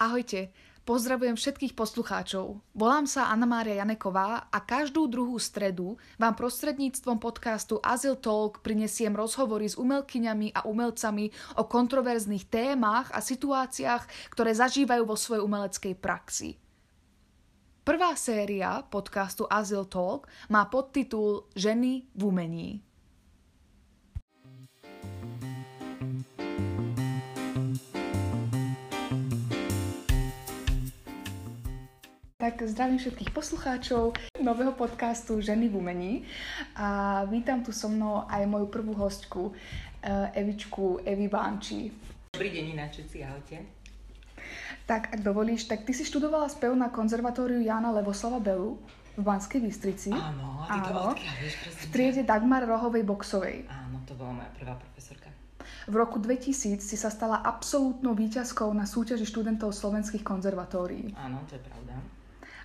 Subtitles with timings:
[0.00, 0.48] Ahojte,
[0.88, 2.64] pozdravujem všetkých poslucháčov.
[2.72, 9.12] Volám sa Anna Mária Janeková a každú druhú stredu vám prostredníctvom podcastu Azyl Talk prinesiem
[9.12, 11.28] rozhovory s umelkyňami a umelcami
[11.60, 16.56] o kontroverzných témach a situáciách, ktoré zažívajú vo svojej umeleckej praxi.
[17.84, 22.80] Prvá séria podcastu Azyl Talk má podtitul Ženy v umení.
[32.40, 36.12] Tak zdravím všetkých poslucháčov nového podcastu Ženy v umení
[36.72, 39.52] a vítam tu so mnou aj moju prvú hostku
[40.00, 41.92] eh, Evičku Evi Bánči.
[42.32, 43.60] Dobrý deň ináčici, ahojte.
[44.88, 48.80] Tak, ak dovolíš, tak ty si študovala spev na konzervatóriu Jana Levoslava Belu
[49.14, 50.08] v Banskej Bystrici.
[50.08, 51.12] Áno, a ty to Áno.
[51.12, 53.68] odkiaľ vieš, v triede Dagmar Rohovej Boxovej.
[53.68, 55.28] Áno, to bola moja prvá profesorka.
[55.84, 61.12] V roku 2000 si sa stala absolútnou výťazkou na súťaži študentov slovenských konzervatórií.
[61.20, 62.00] Áno, to je pravda.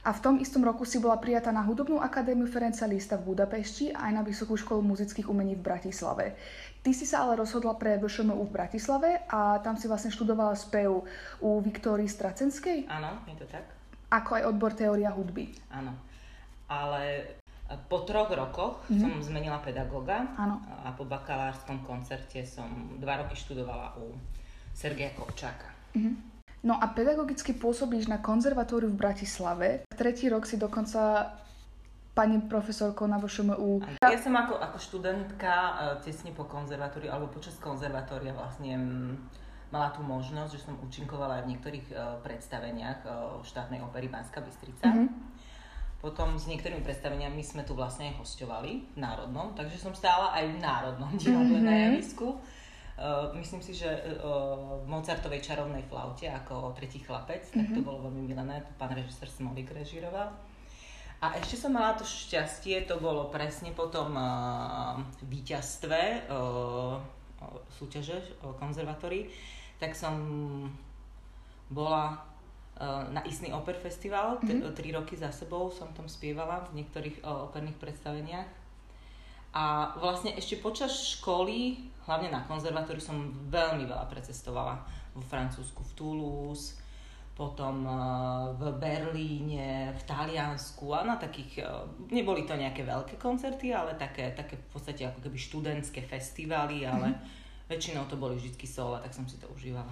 [0.05, 3.90] A v tom istom roku si bola prijatá na Hudobnú akadémiu Ferenca Lista v Budapešti
[3.90, 6.38] a aj na Vysokú školu muzických umení v Bratislave.
[6.80, 11.02] Ty si sa ale rozhodla pre VŠMU v Bratislave a tam si vlastne študovala spev
[11.40, 13.65] u Viktórii Stracenskej, Áno, je to tak?
[14.07, 15.49] ako aj odbor teória hudby.
[15.71, 15.98] Áno.
[16.68, 17.34] Ale
[17.90, 19.02] po troch rokoch Mhm.
[19.02, 20.62] som zmenila pedagóga Áno.
[20.80, 24.13] a po bakalárskom koncerte som dva roky študovala u
[24.70, 25.74] Sergeja Kovčáka.
[26.66, 29.85] No a pedagogicky pôsobíš na konzervatóriu v Bratislave.
[29.94, 31.30] Tretí rok si dokonca
[32.18, 34.02] pani profesorkou na VŠMU.
[34.02, 38.82] Ja som ako, ako študentka e, tesne po konzervatóriu alebo počas konzervatória vlastne
[39.70, 41.93] mala tú možnosť, že som účinkovala aj v niektorých e,
[42.26, 43.10] predstaveniach e,
[43.46, 44.90] štátnej opery Banská Bystrica.
[44.90, 45.05] Mhm.
[46.02, 50.49] Potom s niektorými predstaveniami sme tu vlastne aj hostovali v Národnom, takže som stála aj
[50.49, 51.66] v Národnom divadle Mhm.
[51.66, 52.41] na javisku.
[52.96, 58.07] Uh, myslím si, že uh, v Mozartovej čarovnej flaute ako tretí chlapec, tak to bolo
[58.07, 60.32] veľmi milené, to pán režisér Smolík režiroval.
[61.20, 64.96] A ešte som mala to šťastie, to bolo presne po tom uh,
[65.28, 66.96] víťazstve uh,
[67.75, 69.28] súťaže uh, konzervatórii,
[69.75, 70.16] tak som
[71.68, 72.16] bola
[72.80, 74.72] uh, na Istný Oper Festival, mm-hmm.
[74.72, 78.65] tri roky za sebou som tam spievala v niektorých uh, operných predstaveniach.
[79.56, 84.84] A vlastne ešte počas školy, hlavne na konzervatóriu, som veľmi veľa precestovala.
[85.16, 86.76] Vo Francúzsku, v Toulouse,
[87.36, 87.96] potom eh,
[88.56, 91.68] v Berlíne, v Taliansku a na takých, eh,
[92.16, 97.12] neboli to nejaké veľké koncerty, ale také, také v podstate ako keby študentské festivály, ale
[97.68, 99.92] väčšinou to boli vždy solo, tak som si to užívala.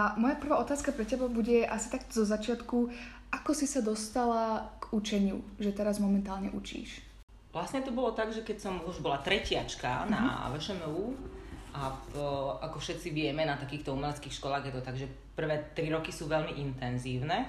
[0.00, 2.88] A moja prvá otázka pre teba bude asi tak zo začiatku,
[3.36, 7.04] ako si sa dostala k učeniu, že teraz momentálne učíš?
[7.52, 11.12] Vlastne to bolo tak, že keď som už bola tretiačka na VŠMU
[11.76, 12.14] a v,
[12.64, 15.06] ako všetci vieme, na takýchto umeleckých školách je to tak, že
[15.36, 17.44] prvé tri roky sú veľmi intenzívne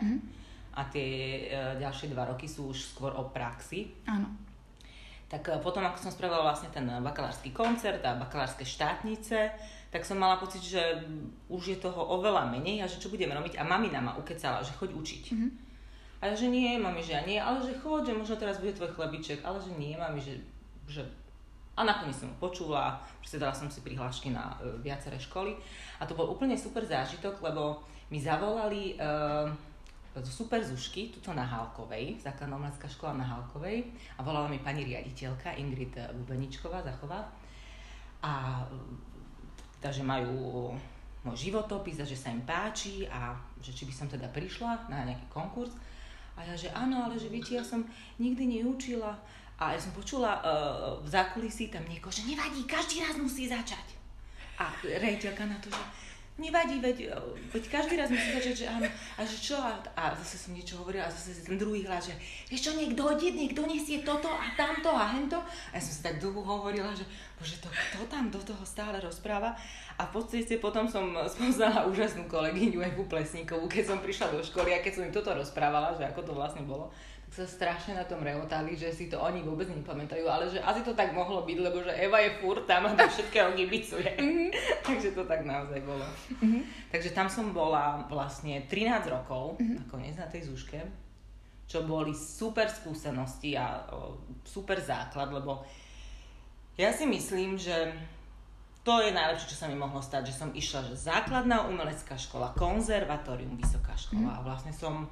[0.76, 3.96] a tie e, ďalšie dva roky sú už skôr o praxi.
[4.12, 4.28] Áno.
[5.32, 9.56] Tak e, potom, ako som spravila vlastne ten bakalársky koncert a bakalárske štátnice,
[9.92, 10.80] tak som mala pocit, že
[11.52, 13.60] už je toho oveľa menej a že čo budem robiť.
[13.60, 15.24] A mamina ma ukecala, že choď učiť.
[16.24, 18.72] A ja, že nie, mami, že ja nie, ale že choď, že možno teraz bude
[18.72, 20.40] tvoj chlebiček, ale že nie, mami, že,
[20.88, 21.04] že...
[21.76, 25.58] A nakoniec som ho počula, proste dala som si prihlášky na e, viaceré školy
[25.98, 27.82] a to bol úplne super zážitok, lebo
[28.14, 34.46] mi zavolali e, super zušky, tuto na Hálkovej, základná umelecká škola na Hálkovej a volala
[34.46, 37.34] mi pani riaditeľka Ingrid Bubeničková, Zachová
[38.22, 38.62] a
[39.82, 40.72] takže majú
[41.26, 45.06] môj životopis a že sa im páči a že či by som teda prišla na
[45.06, 45.74] nejaký konkurs.
[46.38, 47.86] A ja, že áno, ale že viete, ja som
[48.18, 49.14] nikdy neučila.
[49.62, 53.94] A ja som počula uh, v zákulisí tam niekoho, že nevadí, každý raz musí začať.
[54.58, 55.84] A rejiteľka na to, že
[56.42, 58.90] nevadí, veď, uh, veď každý raz musí začať, že áno.
[58.90, 59.56] A že čo?
[59.62, 62.18] A, a zase som niečo hovorila a zase ten druhý hlas, že
[62.50, 65.38] vieš čo, niekto ide, niekto nesie toto a tamto a hento.
[65.38, 67.06] A ja som si tak dlho hovorila, že
[67.38, 69.54] bože, to kto tam do toho stále rozpráva.
[70.02, 74.74] A v podstate potom som spoznala úžasnú kolegyňu Evu Plesníkovú, keď som prišla do školy
[74.74, 76.90] a keď som im toto rozprávala, že ako to vlastne bolo,
[77.32, 80.92] sa strašne na tom reotali, že si to oni vôbec nepamätajú, ale že asi to
[80.92, 84.12] tak mohlo byť, lebo že Eva je furt tam a to všetkého gibicuje.
[84.88, 86.04] Takže to tak naozaj bolo.
[86.92, 90.84] Takže tam som bola vlastne 13 rokov, nakoniec na tej zúške,
[91.72, 95.64] čo boli super skúsenosti a o, super základ, lebo
[96.76, 97.96] ja si myslím, že
[98.84, 102.52] to je najlepšie, čo sa mi mohlo stať, že som išla, že základná umelecká škola,
[102.60, 104.36] konzervatórium, vysoká škola.
[104.36, 105.08] A vlastne som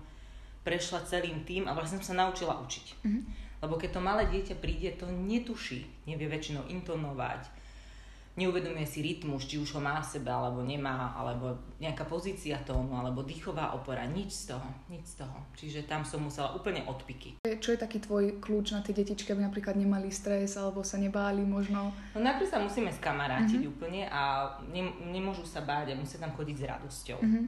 [0.63, 3.03] prešla celým tým a vlastne som sa naučila učiť.
[3.59, 7.59] Lebo keď to malé dieťa príde, to netuší, nevie väčšinou intonovať,
[8.39, 12.95] neuvedomuje si rytmus, či už ho má v sebe, alebo nemá, alebo nejaká pozícia tónu,
[12.95, 15.37] alebo dýchová opora, nič z toho, nič z toho.
[15.59, 17.43] Čiže tam som musela úplne odpiky.
[17.43, 21.43] Čo je taký tvoj kľúč na tie detičky, aby napríklad nemali stres, alebo sa nebáli
[21.43, 21.91] možno?
[22.15, 23.73] No najprv sa musíme skamarátiť mm-hmm.
[23.75, 27.19] úplne a ne, nemôžu sa báť a musia tam chodiť s radosťou.
[27.19, 27.45] Mm-hmm.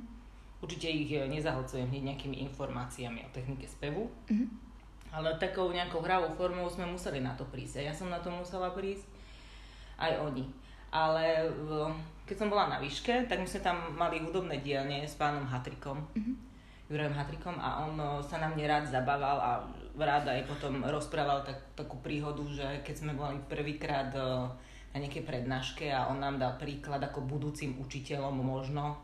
[0.61, 4.47] Určite ich eh, nezahlcujem hneď nejakými informáciami o technike spevu, mm-hmm.
[5.11, 7.81] ale takou nejakou hravou formou sme museli na to prísť.
[7.81, 9.09] A ja som na to musela prísť,
[9.97, 10.45] aj oni
[10.91, 11.47] ale
[12.27, 16.03] keď som bola na výške, tak my sme tam mali hudobné dielne s pánom Hatrikom,
[16.11, 16.35] mm-hmm.
[16.91, 19.63] Jurajom Hatrikom a on sa na mne rád zabával a
[19.95, 24.11] rád aj potom rozprával tak, takú príhodu, že keď sme boli prvýkrát
[24.91, 28.99] na nejakej prednáške a on nám dal príklad ako budúcim učiteľom možno,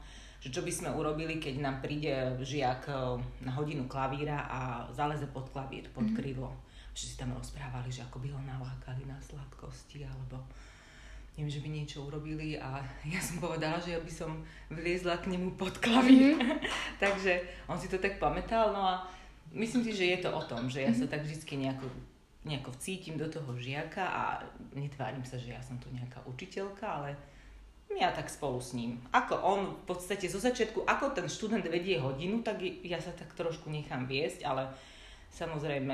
[0.47, 2.88] že čo by sme urobili, keď nám príde žiak
[3.44, 6.15] na hodinu klavíra a zaleze pod klavír, pod mm-hmm.
[6.15, 6.55] krídlo.
[6.95, 10.39] Že si tam rozprávali, že ako by ho nalákali na sladkosti alebo
[11.35, 12.79] neviem, že by niečo urobili a
[13.13, 14.39] ja som povedala, že ja by som
[14.71, 16.39] vliezla k nemu pod klavír.
[16.39, 16.63] Mm-hmm.
[17.03, 19.03] Takže on si to tak pamätal, no a
[19.51, 21.11] myslím si, že je to o tom, že ja mm-hmm.
[21.11, 21.91] sa tak vždy nejako,
[22.47, 24.23] nejako vcítim do toho žiaka a
[24.71, 27.35] netvárim sa, že ja som tu nejaká učiteľka, ale
[27.95, 28.99] ja tak spolu s ním.
[29.15, 33.31] Ako on v podstate zo začiatku, ako ten študent vedie hodinu, tak ja sa tak
[33.33, 34.67] trošku nechám viesť, ale
[35.31, 35.93] samozrejme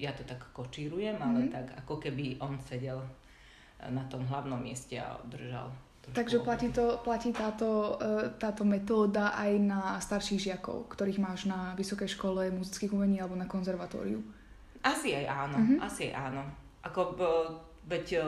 [0.00, 1.54] ja to tak kočírujem, ale mm-hmm.
[1.54, 3.04] tak ako keby on sedel
[3.84, 5.68] na tom hlavnom mieste a držal.
[6.04, 11.72] Takže platí, to, platí táto, e, táto metóda aj na starších žiakov, ktorých máš na
[11.80, 14.20] vysokej škole muzických umení alebo na konzervatóriu?
[14.84, 15.78] Asi aj áno, uh-huh.
[15.80, 16.44] asi aj áno.
[16.84, 17.16] Ako,
[17.88, 18.24] veď e,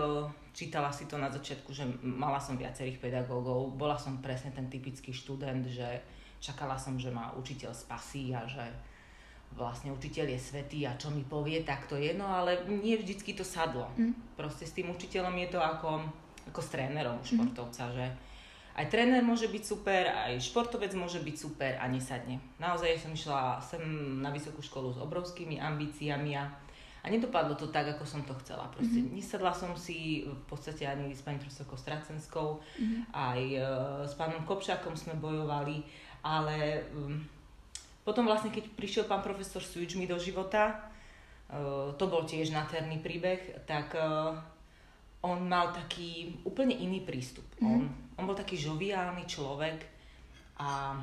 [0.56, 5.12] čítala si to na začiatku, že mala som viacerých pedagógov, bola som presne ten typický
[5.12, 6.00] študent, že
[6.41, 8.64] čakala som, že ma učiteľ spasí a že
[9.53, 13.37] vlastne učiteľ je svetý a čo mi povie, tak to je, no ale nie vždycky
[13.37, 13.93] to sadlo.
[14.00, 14.17] Mm.
[14.35, 16.08] Proste s tým učiteľom je to ako,
[16.49, 17.26] ako s trénerom mhm.
[17.29, 17.93] športovca, mm.
[17.93, 18.06] že
[18.76, 22.37] aj tréner môže byť super, aj športovec môže byť super a nesadne.
[22.61, 23.81] Naozaj som išla sem
[24.20, 26.44] na vysokú školu s obrovskými ambíciami a,
[27.06, 28.67] a nedopadlo to tak, ako som to chcela.
[28.75, 29.14] Proste mm-hmm.
[29.14, 33.14] nesadla som si v podstate ani s pani profesorkou Stracenskou, mm-hmm.
[33.14, 33.62] aj e,
[34.11, 35.87] s pánom Kopšákom sme bojovali,
[36.26, 37.23] ale um,
[38.03, 40.91] potom vlastne, keď prišiel pán profesor Sujič mi do života,
[41.55, 44.35] uh, to bol tiež nádherný príbeh, tak uh,
[45.23, 47.47] on mal taký úplne iný prístup.
[47.62, 47.70] Mm-hmm.
[47.70, 47.82] On,
[48.19, 49.79] on bol taký žoviálny človek
[50.59, 50.99] a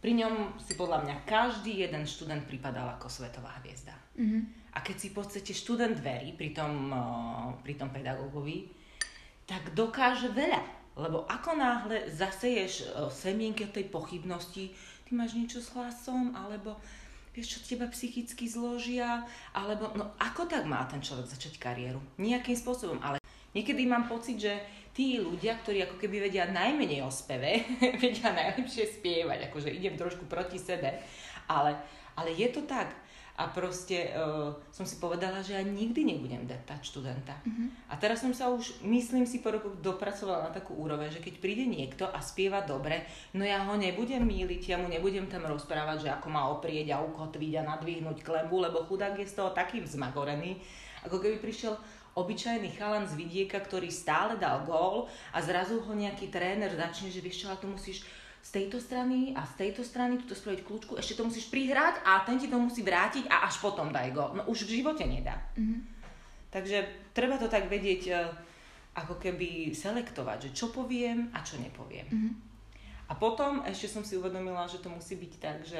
[0.00, 3.92] pri ňom si podľa mňa každý jeden študent pripadal ako svetová hviezda.
[4.20, 4.42] Mm-hmm.
[4.76, 6.92] A keď si v podstate študent verí pri tom,
[7.64, 8.70] pri tom pedagógovi,
[9.48, 10.62] tak dokáže veľa.
[10.94, 14.70] Lebo ako náhle zaseješ semienky tej pochybnosti,
[15.08, 16.76] ty máš niečo s hlasom, alebo
[17.34, 19.26] vieš, čo teba psychicky zložia,
[19.56, 21.98] alebo no ako tak má ten človek začať kariéru?
[22.20, 23.18] Nejakým spôsobom, ale
[23.56, 24.54] niekedy mám pocit, že
[24.94, 27.64] tí ľudia, ktorí ako keby vedia najmenej o speve,
[28.02, 31.00] vedia najlepšie spievať, akože idem trošku proti sebe,
[31.50, 31.74] ale,
[32.14, 32.90] ale je to tak
[33.40, 37.32] a proste uh, som si povedala, že ja nikdy nebudem deptať študenta.
[37.40, 37.88] Mm-hmm.
[37.88, 41.40] A teraz som sa už, myslím si, po roku dopracovala na takú úroveň, že keď
[41.40, 46.04] príde niekto a spieva dobre, no ja ho nebudem míliť, ja mu nebudem tam rozprávať,
[46.04, 49.80] že ako má oprieť a ukotviť a nadvihnúť klembu, lebo chudák je z toho taký
[49.80, 50.60] vzmagorený,
[51.08, 51.80] ako keby prišiel
[52.12, 57.24] obyčajný chalan z vidieka, ktorý stále dal gól a zrazu ho nejaký tréner začne, že
[57.24, 58.04] vieš čo, ale tu musíš
[58.40, 62.24] z tejto strany a z tejto strany túto spraviť kľúčku, ešte to musíš prihrať a
[62.24, 64.32] ten ti to musí vrátiť a až potom daj go.
[64.32, 65.36] No už v živote nedá.
[65.54, 65.80] Mm-hmm.
[66.50, 66.78] Takže
[67.12, 68.14] treba to tak vedieť, e,
[68.96, 72.08] ako keby selektovať, že čo poviem a čo nepoviem.
[72.08, 72.32] Mm-hmm.
[73.10, 75.78] A potom ešte som si uvedomila, že to musí byť tak, že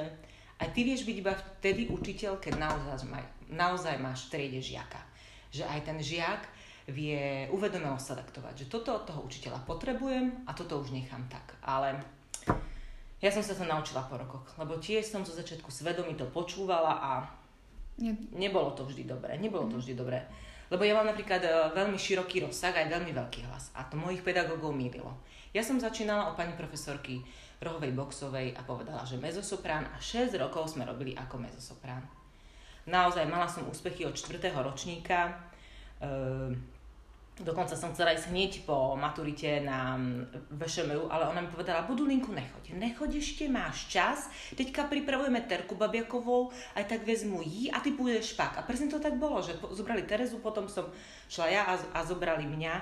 [0.61, 5.01] aj ty vieš byť iba vtedy učiteľ, keď naozaj, maj, naozaj máš v triede žiaka.
[5.49, 6.43] Že aj ten žiak
[6.91, 11.55] vie uvedomelo selektovať, že toto od toho učiteľa potrebujem a toto už nechám tak.
[11.63, 11.97] Ale
[13.21, 16.97] ja som sa to naučila po rokoch, lebo tiež som zo začiatku svedomí to počúvala
[16.97, 17.11] a
[18.01, 18.17] Nie.
[18.33, 19.37] nebolo to vždy dobré.
[19.37, 19.83] Nebolo to mhm.
[19.85, 20.19] vždy dobré.
[20.71, 24.23] Lebo ja mám napríklad e, veľmi široký rozsah aj veľmi veľký hlas a to mojich
[24.23, 25.11] pedagógov mýlilo.
[25.51, 27.21] Ja som začínala o pani profesorky
[27.59, 32.07] Rohovej Boxovej a povedala, že mezosoprán a 6 rokov sme robili ako mezosoprán.
[32.87, 34.39] Naozaj mala som úspechy od 4.
[34.63, 35.35] ročníka.
[35.99, 36.15] E,
[37.41, 39.97] Dokonca som chcela ísť hneď po maturite na
[40.53, 42.77] VŠMU, ale ona mi povedala, Budulinku, nechoď.
[42.77, 44.29] Nechoď ešte, máš čas.
[44.53, 48.61] Teďka pripravujeme Terku Babiakovou, aj tak vezmu jí a ty pôjdeš pak.
[48.61, 50.93] A presne to tak bolo, že zobrali Terezu, potom som
[51.33, 52.75] šla ja a, a zobrali mňa.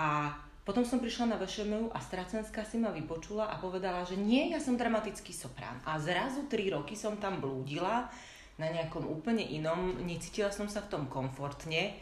[0.00, 0.32] A
[0.64, 4.64] potom som prišla na VŠMU a Stracenská si ma vypočula a povedala, že nie, ja
[4.64, 5.76] som dramatický soprán.
[5.84, 8.08] A zrazu tri roky som tam blúdila
[8.56, 12.00] na nejakom úplne inom, necítila som sa v tom komfortne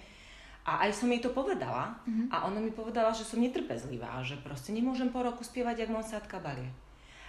[0.63, 2.31] a aj som jej to povedala mm-hmm.
[2.31, 6.25] a ona mi povedala, že som netrpezlivá, že proste nemôžem po roku spievať jak Monsat
[6.31, 6.71] Caballé.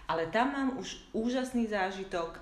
[0.05, 2.37] Ale tam mám už úžasný zážitok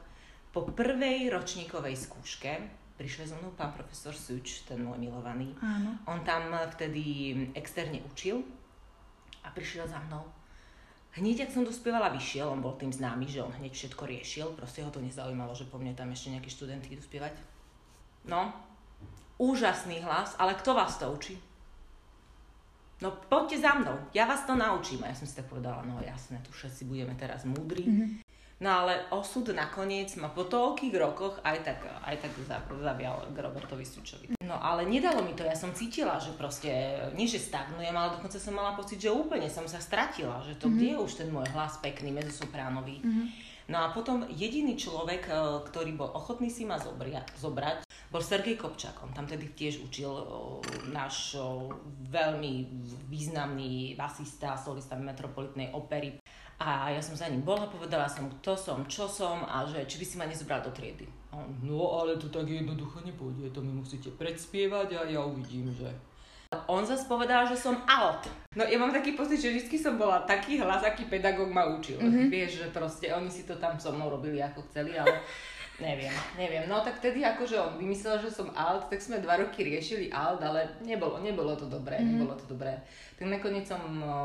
[0.52, 2.60] po prvej ročníkovej skúške.
[3.00, 5.56] Prišiel so mnou pán profesor Suč, ten môj milovaný.
[5.64, 5.96] Áno.
[6.06, 8.44] On tam vtedy externe učil
[9.42, 10.28] a prišiel za mnou.
[11.12, 14.80] Hneď, ak som dospievala, vyšiel, on bol tým známy, že on hneď všetko riešil, proste
[14.80, 17.36] ho to nezaujímalo, že po mne tam ešte nejakí študenti idú spievať.
[18.32, 18.54] No,
[19.42, 21.42] úžasný hlas, ale kto vás to učí?
[23.02, 25.02] No poďte za mnou, ja vás to naučím.
[25.02, 27.82] A ja som si tak povedala, no jasné, tu všetci budeme teraz múdri.
[27.82, 28.10] Mm-hmm.
[28.62, 32.30] No ale osud nakoniec ma po toľkých rokoch aj tak, aj tak
[32.70, 34.38] zavial k Robertovi Sučovi.
[34.46, 36.70] No ale nedalo mi to, ja som cítila, že proste,
[37.18, 40.70] nie že stagnujem, ale dokonca som mala pocit, že úplne som sa stratila, že to
[40.70, 40.78] mm-hmm.
[40.78, 43.02] kde je už ten môj hlas pekný, mezosopránový.
[43.02, 43.26] Mm-hmm.
[43.72, 45.34] No a potom jediný človek, e,
[45.72, 49.00] ktorý bol ochotný si ma zobria, zobrať, bol Sergej Kopčák.
[49.00, 50.60] On tam tedy tiež učil o,
[50.92, 51.72] náš o,
[52.12, 52.68] veľmi
[53.08, 56.20] významný basista, solista metropolitnej opery.
[56.60, 60.04] A ja som za ním bola, povedala som, kto som, čo som a že či
[60.04, 61.08] by si ma nezobral do triedy.
[61.32, 65.96] on, no ale to tak jednoducho nepôjde, to mi musíte predspievať a ja uvidím, že
[66.68, 68.28] on zase povedal, že som alt.
[68.52, 71.96] No ja mám taký pocit, že vždy som bola taký hlas, aký pedagóg ma učil.
[71.96, 72.28] Mm-hmm.
[72.28, 75.24] Vieš, že proste oni si to tam so mnou robili ako chceli, ale
[75.88, 76.68] neviem, neviem.
[76.68, 80.44] No tak tedy akože on vymyslel, že som alt, tak sme dva roky riešili alt,
[80.44, 82.20] ale nebolo, nebolo to dobré, mm-hmm.
[82.20, 82.76] nebolo to dobré.
[83.16, 84.16] Tak nakoniec som o,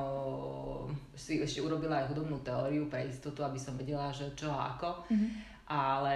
[1.14, 5.06] si ešte urobila aj hudobnú teóriu pre istotu, aby som vedela, že čo a ako.
[5.14, 5.30] Mm-hmm.
[5.71, 6.14] Ale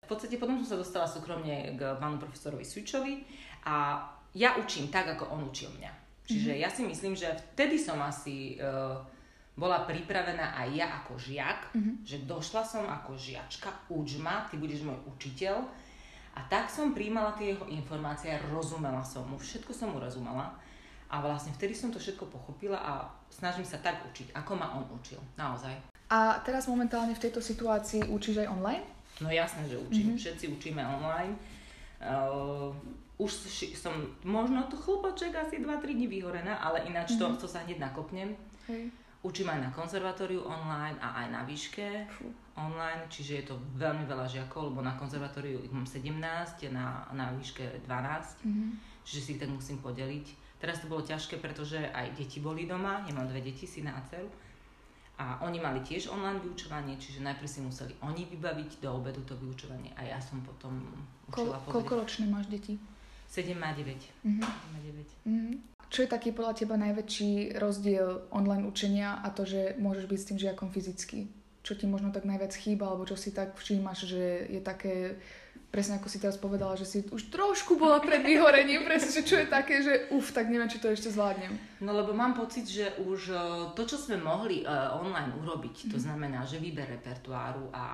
[0.00, 3.20] v podstate potom som sa dostala súkromne k pánu profesorovi Sučovi
[3.68, 4.00] a
[4.34, 5.92] ja učím tak, ako on učil mňa.
[6.30, 6.62] Čiže mm-hmm.
[6.62, 9.02] ja si myslím, že vtedy som asi uh,
[9.58, 11.94] bola pripravená aj ja ako žiak, mm-hmm.
[12.06, 15.58] že došla som ako žiačka, uč ma, ty budeš môj učiteľ.
[16.38, 20.54] A tak som príjmala tie jeho informácie, rozumela som mu, všetko som mu rozumela.
[21.10, 24.86] A vlastne vtedy som to všetko pochopila a snažím sa tak učiť, ako ma on
[24.94, 25.74] učil, naozaj.
[26.06, 28.86] A teraz momentálne v tejto situácii učíš aj online?
[29.18, 30.14] No jasné, že učím.
[30.14, 30.22] Mm-hmm.
[30.22, 31.34] Všetci učíme online.
[31.98, 32.70] Uh,
[33.20, 33.30] už
[33.76, 33.92] som
[34.24, 37.36] možno to chlopoček asi 2-3 dní vyhorená, ale ináč mm-hmm.
[37.36, 38.32] to, to sa hneď nakopnem.
[38.64, 38.88] Hej.
[39.20, 42.32] Učím aj na konzervatóriu online a aj na výške Fú.
[42.56, 46.16] online, čiže je to veľmi veľa žiakov, lebo na konzervatóriu ich mám 17,
[46.72, 48.70] na, na výške 12, mm-hmm.
[49.04, 50.56] čiže si ich tak musím podeliť.
[50.56, 54.00] Teraz to bolo ťažké, pretože aj deti boli doma, ja mám dve deti, syna a
[54.08, 54.28] dceru.
[55.20, 59.36] A oni mali tiež online vyučovanie, čiže najprv si museli oni vybaviť do obedu to
[59.36, 60.80] vyučovanie a ja som potom
[61.28, 62.80] učila Ko, Koľko ročné máš deti?
[63.30, 63.86] 7 má 9.
[64.26, 64.42] Mm-hmm.
[64.42, 65.06] 7 má 9.
[65.30, 65.54] Mm-hmm.
[65.90, 70.28] Čo je taký podľa teba najväčší rozdiel online učenia a to, že môžeš byť s
[70.30, 71.30] tým žiakom fyzicky?
[71.62, 75.18] Čo ti možno tak najviac chýba, alebo čo si tak všímaš, že je také,
[75.74, 79.46] presne ako si teraz povedala, že si už trošku bola pred vyhorením, presne, čo je
[79.50, 81.58] také, že uf, tak neviem, či to ešte zvládnem.
[81.82, 83.38] No lebo mám pocit, že už e,
[83.74, 85.92] to, čo sme mohli uh, online urobiť, mm-hmm.
[85.92, 86.04] to mhm.
[86.06, 87.84] znamená, že výber repertoáru a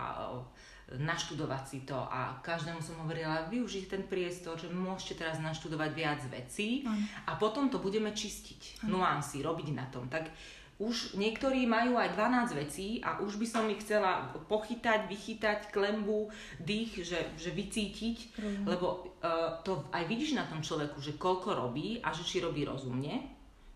[0.87, 6.23] naštudovať si to a každému som hovorila, využiť ten priestor, že môžete teraz naštudovať viac
[6.31, 6.87] vecí
[7.27, 10.07] a potom to budeme čistiť, nuancy, robiť na tom.
[10.07, 10.31] Tak
[10.77, 16.29] už niektorí majú aj 12 vecí a už by som ich chcela pochytať, vychytať, klembu,
[16.61, 18.63] dých, že, že vycítiť, mm.
[18.69, 22.69] lebo uh, to aj vidíš na tom človeku, že koľko robí a že či robí
[22.69, 23.25] rozumne,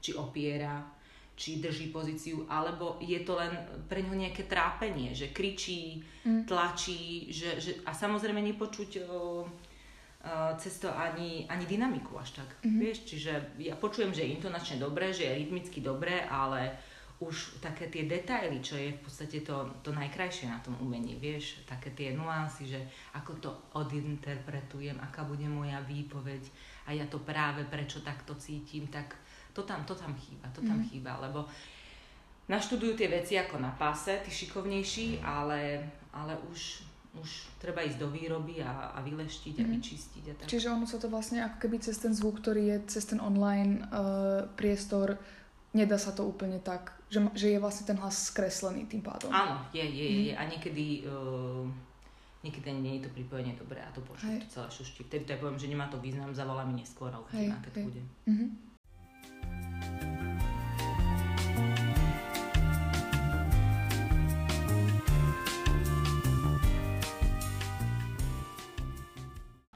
[0.05, 1.00] či opiera,
[1.41, 3.57] či drží pozíciu, alebo je to len
[3.89, 6.45] pre ňo nejaké trápenie, že kričí, mm.
[6.45, 9.49] tlačí, že, že, a samozrejme nepočuť o,
[10.61, 12.61] cez to ani, ani dynamiku až tak.
[12.61, 12.81] Mm-hmm.
[12.85, 16.77] Vieš, čiže ja počujem, že je intonačne dobré, že je rytmicky dobré, ale
[17.25, 21.65] už také tie detaily, čo je v podstate to, to najkrajšie na tom umení, vieš,
[21.65, 22.81] také tie nuancy, že
[23.17, 26.41] ako to odinterpretujem, aká bude moja výpoveď
[26.89, 29.17] a ja to práve prečo takto cítim, tak
[29.61, 30.89] to tam, to tam chýba, to tam mm.
[30.89, 31.45] chýba, lebo
[32.49, 35.85] naštudujú tie veci ako na páse, tí šikovnejší, ale,
[36.17, 36.83] ale už,
[37.21, 37.29] už
[37.61, 39.61] treba ísť do výroby a, a vyleštiť mm.
[39.61, 39.73] a mhm.
[39.77, 40.23] vyčistiť.
[40.25, 40.47] A tak.
[40.49, 43.85] Čiže ono sa to vlastne ako keby cez ten zvuk, ktorý je cez ten online
[43.93, 45.21] uh, priestor,
[45.77, 49.31] nedá sa to úplne tak, že, že je vlastne ten hlas skreslený tým pádom.
[49.31, 50.21] Áno, je, je, mm.
[50.25, 50.33] je.
[50.35, 50.85] A niekedy...
[51.05, 51.69] Uh,
[52.41, 55.05] niekedy nie je to pripojenie dobré a to počuť, to celé šušti.
[55.05, 58.01] Vtedy to ja poviem, že nemá to význam, zavolá mi neskôr a aké to bude.
[58.25, 58.70] Mm-hmm.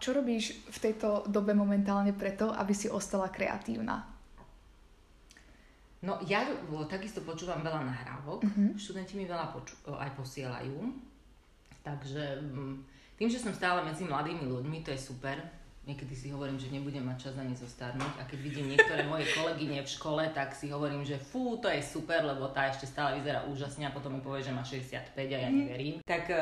[0.05, 4.05] Čo robíš v tejto dobe momentálne preto, aby si ostala kreatívna?
[6.05, 6.45] No ja
[6.93, 8.77] takisto počúvam veľa nahrávok, uh-huh.
[8.77, 10.77] študenti mi veľa poču- aj posielajú,
[11.81, 12.75] takže mm,
[13.15, 15.39] Tým, že som stále medzi mladými ľuďmi, to je super.
[15.85, 19.85] Niekedy si hovorím, že nebudem mať čas ani zostarnúť a keď vidím niektoré moje kolegyne
[19.85, 23.45] v škole, tak si hovorím, že fú, to je super, lebo tá ešte stále vyzerá
[23.45, 26.01] úžasne a potom mi povie, že má 65 a ja neverím.
[26.01, 26.37] Tak e,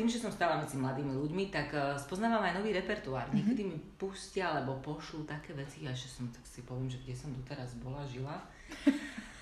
[0.00, 3.28] tým, že som stále medzi mladými ľuďmi, tak e, spoznávam aj nový repertoár.
[3.28, 3.36] Mhm.
[3.36, 7.12] Niekedy mi pustia alebo pošlú také veci a že som tak si poviem, že kde
[7.12, 8.40] som doteraz bola, žila.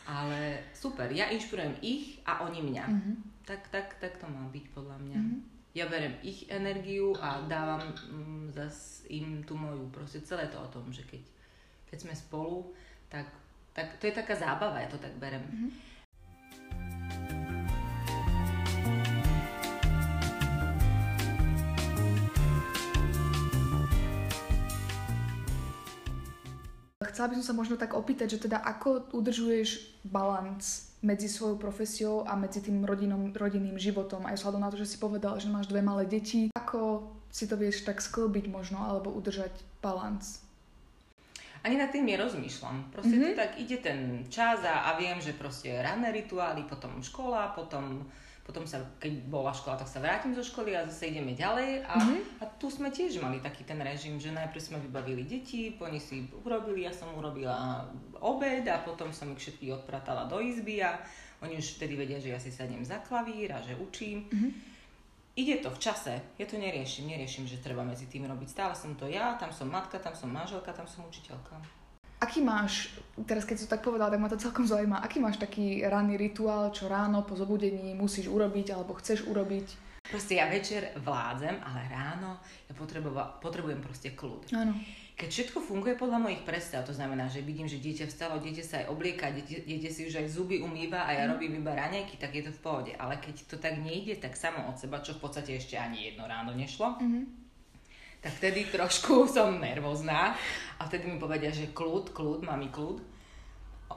[0.05, 2.85] Ale super, ja inšpirujem ich a oni mňa.
[2.85, 3.15] Mm-hmm.
[3.49, 5.17] Tak, tak, tak to má byť podľa mňa.
[5.17, 9.91] Mm-hmm ja berem ich energiu a dávam mm, zas im tú moju.
[9.91, 11.27] Proste celé to o tom, že keď,
[11.91, 12.71] keď sme spolu,
[13.11, 13.27] tak,
[13.75, 15.43] tak to je taká zábava, ja to tak berem.
[15.43, 15.71] Mm-hmm.
[27.15, 32.25] Chcela by som sa možno tak opýtať, že teda ako udržuješ balans medzi svojou profesiou
[32.25, 34.25] a medzi tým rodinom, rodinným životom.
[34.25, 36.49] Aj vzhľadom na to, že si povedal, že máš dve malé deti.
[36.57, 39.53] Ako si to vieš tak sklbiť možno, alebo udržať
[39.85, 40.41] balans?
[41.65, 42.93] Ani nad tým nerozmýšľam.
[42.93, 43.37] Proste mm-hmm.
[43.37, 48.05] to tak ide ten čas a, a viem, že proste ranné rituály, potom škola, potom
[48.45, 51.81] potom sa, keď bola škola, tak sa vrátim zo školy a zase ideme ďalej.
[51.89, 52.21] A, mm-hmm.
[52.39, 56.05] a tu sme tiež mali taký ten režim, že najprv sme vybavili deti, po nich
[56.05, 57.89] si urobili, ja som urobila
[58.21, 61.01] obed a potom som ich všetkých odpratala do izby a
[61.41, 64.29] oni už vtedy vedia, že ja si sadnem za klavír a že učím.
[64.29, 64.53] Mm-hmm.
[65.35, 68.49] Ide to v čase, ja to neriešim, neriešim, že treba medzi tým robiť.
[68.53, 71.84] Stále som to ja, tam som matka, tam som manželka, tam som učiteľka.
[72.25, 72.89] Aký máš,
[73.29, 76.73] teraz keď to tak povedal, tak ma to celkom zaujíma, aký máš taký ranný rituál,
[76.73, 79.85] čo ráno po zobudení musíš urobiť alebo chceš urobiť?
[80.09, 82.73] Proste ja večer vládzem, ale ráno ja
[83.45, 84.57] potrebujem proste kľud.
[84.57, 84.73] Áno.
[85.21, 88.75] Keď všetko funguje podľa mojich predstav, to znamená, že vidím, že dieťa vstalo, dieťa sa
[88.83, 91.31] aj oblieka, dieťa, dieťa si už aj zuby umýva a ja mm.
[91.37, 92.93] robím iba raňajky, tak je to v pohode.
[92.97, 96.25] Ale keď to tak nejde, tak samo od seba, čo v podstate ešte ani jedno
[96.25, 97.44] ráno nešlo, mm-hmm
[98.25, 100.33] tak vtedy trošku som nervózna
[100.81, 103.13] a vtedy mi povedia, že kľud, kľud, mami kľud.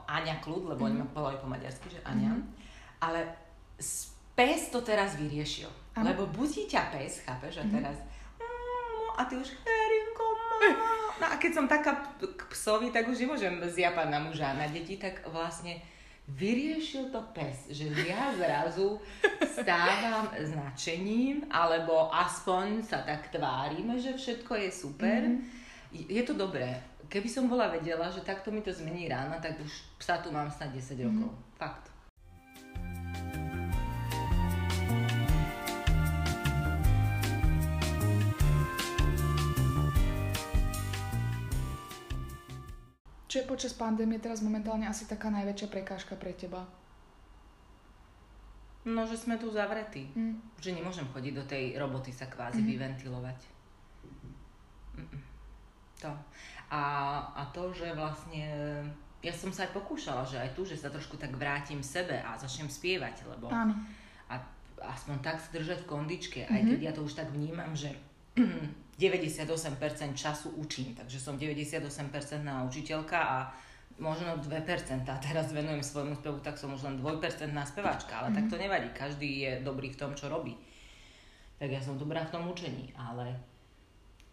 [0.04, 0.88] Aňa kľud, lebo mm.
[0.88, 2.36] oni ma povedali po maďarsky, že Aňa.
[2.36, 2.44] Mm.
[3.00, 3.20] Ale
[4.36, 5.68] pes to teraz vyriešil.
[5.96, 6.12] Ano.
[6.12, 7.72] Lebo budí ťa pes, chápeš, a mm.
[7.72, 7.96] teraz
[8.36, 10.26] mm, a ty už Herinko,
[11.18, 14.94] No a keď som taká k psovi, tak už nemôžem zjapať na muža na deti,
[14.94, 15.82] tak vlastne
[16.28, 19.00] vyriešil to pes, že ja zrazu
[19.48, 25.20] stávam značením, alebo aspoň sa tak tvárime, že všetko je super.
[25.24, 26.04] Mm-hmm.
[26.12, 26.76] Je to dobré.
[27.08, 30.52] Keby som bola vedela, že takto mi to zmení rána, tak už psa tu mám
[30.52, 31.04] snad 10 mm-hmm.
[31.08, 31.32] rokov.
[31.56, 31.88] Fakt.
[43.28, 46.64] Čo je počas pandémie teraz momentálne asi taká najväčšia prekážka pre teba?
[48.88, 50.08] No, že sme tu zavretí.
[50.16, 50.40] Mm.
[50.56, 52.68] Že nemôžem chodiť do tej roboty sa kvázi mm.
[52.72, 53.38] vyventilovať.
[54.96, 55.22] Mm-mm.
[56.08, 56.12] To.
[56.72, 56.82] A,
[57.36, 58.48] a to, že vlastne
[59.20, 62.38] ja som sa aj pokúšala, že aj tu, že sa trošku tak vrátim sebe a
[62.38, 63.74] začnem spievať, lebo Áno.
[64.30, 64.38] a
[64.78, 66.54] aspoň tak sa držať v kondičke, mm-hmm.
[66.54, 67.90] aj keď ja to už tak vnímam, že
[68.98, 73.36] 98% času učím, takže som 98% na učiteľka a
[73.98, 77.22] možno 2% a teraz venujem svojmu spevu, tak som už len 2%
[77.66, 78.36] speváčka, ale mm-hmm.
[78.36, 80.54] tak to nevadí, každý je dobrý v tom, čo robí.
[81.58, 83.34] Tak ja som dobrá v tom učení, ale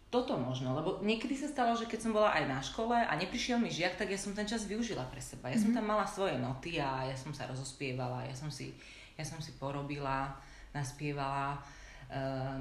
[0.06, 3.58] toto možno, lebo niekedy sa stalo, že keď som bola aj na škole a neprišiel
[3.58, 5.50] mi žiak, tak ja som ten čas využila pre seba.
[5.50, 5.62] Ja mm-hmm.
[5.62, 5.78] som mhm.
[5.78, 8.70] tam mala svoje noty a ja som sa rozospievala, ja som si,
[9.18, 10.30] ja som si porobila,
[10.70, 11.58] naspievala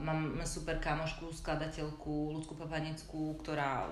[0.02, 3.86] mám super kamošku, skladateľku Ľudku Papaneckú, ktorá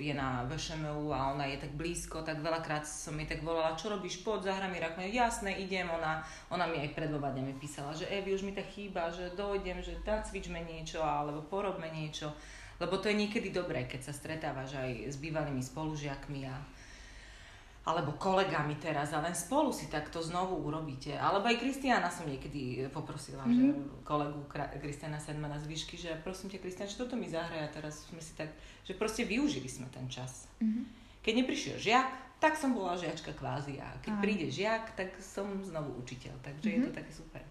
[0.00, 3.92] je na VŠMU a ona je tak blízko, tak veľakrát som mi tak volala, čo
[3.92, 8.08] robíš, poď, zahraj mi rakme, jasné, idem, ona, ona mi aj pred mi písala, že
[8.08, 12.32] Evi, už mi tak chýba, že dojdem, že nacvičme niečo, alebo porobme niečo,
[12.80, 16.56] lebo to je niekedy dobré, keď sa stretávaš aj s bývalými spolužiakmi a
[17.80, 21.16] alebo kolegami teraz a len spolu si takto znovu urobíte.
[21.16, 23.56] Alebo aj Kristiana som niekedy poprosila, mm-hmm.
[23.56, 24.04] že mhm.
[24.04, 28.20] kolegu Kristiana Sedmana z výšky, že prosím ťa Kristiana, čo toto mi zahraja teraz sme
[28.20, 28.52] si tak,
[28.84, 30.44] že proste využili sme ten čas.
[30.60, 30.84] Mm-hmm.
[31.24, 32.08] Keď neprišiel žiak,
[32.40, 34.20] tak som bola žiačka kvázi a keď Aj.
[34.24, 36.36] príde žiak, tak som znovu učiteľ.
[36.40, 36.76] Takže mm-hmm.
[36.76, 36.98] je to mhm.
[37.00, 37.44] také super.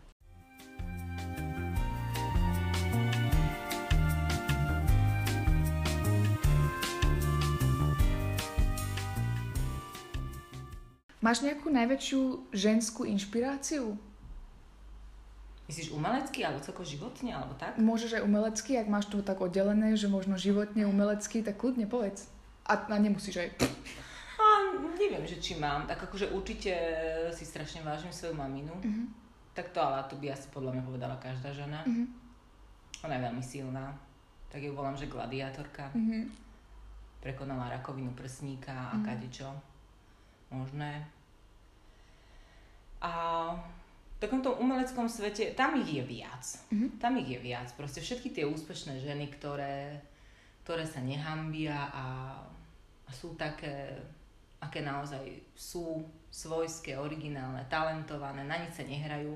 [11.19, 13.99] Máš nejakú najväčšiu ženskú inšpiráciu?
[15.67, 17.77] Myslíš umelecký alebo celko životne, alebo tak?
[17.77, 22.25] Môžeš aj umelecký, ak máš to tak oddelené, že možno životne, umelecký, tak kľudne povedz.
[22.65, 23.49] A, a nemusíš aj...
[24.39, 24.45] A,
[24.97, 25.85] neviem, že či mám.
[25.85, 26.73] Tak akože určite
[27.35, 28.73] si strašne vážim svoju maminu.
[28.79, 29.05] Uh-huh.
[29.53, 31.83] Tak to ale to by asi podľa mňa povedala každá žena.
[31.85, 32.07] Uh-huh.
[33.05, 33.93] Ona je veľmi silná.
[34.49, 35.93] Tak ju volám, že gladiátorka.
[35.93, 36.33] Mhm.
[37.21, 39.05] Prekonala rakovinu prsníka a Mhm.
[39.05, 39.47] kadečo
[40.51, 41.05] možné.
[42.99, 43.11] A
[44.19, 46.43] v takomto umeleckom svete, tam ich je viac.
[46.69, 46.99] Mhm.
[46.99, 47.71] Tam ich je viac.
[47.79, 50.03] Proste všetky tie úspešné ženy, ktoré,
[50.67, 52.05] ktoré sa nehambia a,
[53.07, 53.95] a sú také,
[54.59, 55.23] aké naozaj
[55.55, 59.33] sú svojské, originálne, talentované, na nič sa nehrajú.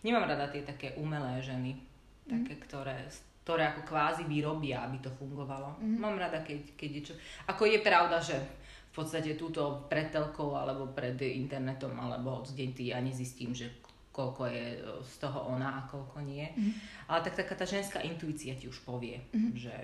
[0.00, 1.76] Nemám rada tie také umelé ženy,
[2.24, 3.04] také, ktoré,
[3.44, 5.76] ktoré ako kvázi vyrobia, aby to fungovalo.
[5.76, 6.00] Mhm.
[6.00, 7.14] Mám rada, keď, keď je čo...
[7.44, 8.40] Ako je pravda, že
[8.88, 13.68] v podstate túto pred telkou alebo pred internetom alebo od ty ja nezistím, že
[14.14, 16.48] koľko je e, z toho ona a koľko nie.
[16.56, 16.72] Mhm.
[17.12, 19.52] Ale tak taká tá ženská intuícia ti už povie, Mhm.
[19.52, 19.76] že,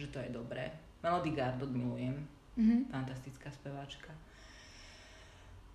[0.00, 0.72] že to je dobré.
[1.04, 2.16] Melody Gardot milujem,
[2.56, 2.88] Mhm.
[2.94, 4.08] fantastická speváčka.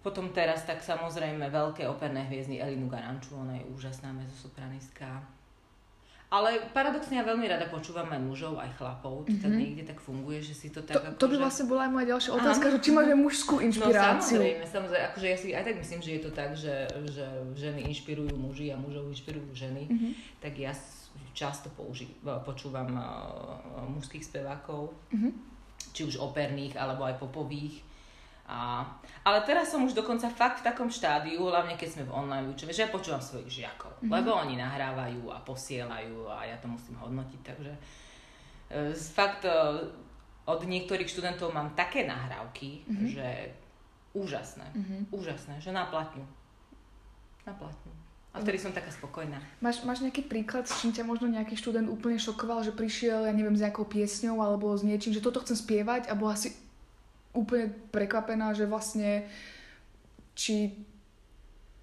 [0.02, 5.19] Potom teraz tak samozrejme veľké operné hviezdy Elinu Garanču, ona je úžasná mezosopranistka.
[6.27, 9.23] Ale paradoxne ja veľmi rada počúvam aj mužov, aj chlapov.
[9.23, 9.57] To tak Mhm.
[9.57, 12.07] niekde tak funguje, že si to tak To, to by akože- vlastne bola aj moja
[12.09, 14.35] ďalšia otázka, že či máš aj mužskú inšpiráciu.
[14.35, 16.75] No samozrejme, samozrejme, akože ja si aj tak myslím, že je to tak, že,
[17.07, 20.07] že ženy inšpirujú muži a mužov inšpirujú ženy, Mhm.
[20.37, 20.75] tak ja
[21.33, 22.11] často použi-
[22.43, 23.07] počúvam uh,
[23.87, 25.31] mužských spevákov, Mhm.
[25.93, 27.87] či už operných, alebo aj popových.
[28.47, 28.88] A,
[29.21, 32.71] ale teraz som už dokonca fakt v takom štádiu, hlavne keď sme v online výučbe,
[32.71, 34.07] že ja počúvam svojich žiakov, Mhm.
[34.07, 37.73] lebo oni nahrávajú a posielajú a ja to musím hodnotiť, takže
[38.67, 39.51] e, fakt e,
[40.43, 43.07] od niektorých študentov mám také nahrávky, Mhm.
[43.10, 43.27] že
[44.15, 45.12] úžasné, Mhm.
[45.12, 46.23] úžasné, že na platňu.
[47.43, 47.91] Na platňu.
[48.31, 49.39] A vtedy som taká spokojná.
[49.60, 53.33] Máš, máš nejaký príklad, s čím ťa možno nejaký študent úplne šokoval, že prišiel, ja
[53.33, 56.53] neviem, s nejakou piesňou alebo s niečím, že toto chcem spievať a bola si
[57.38, 59.30] úplne prekvapená, že vlastne
[60.34, 60.73] či